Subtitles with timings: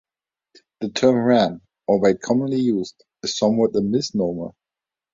[0.79, 4.49] The term ram, albeit commonly used, is somewhat a misnomer.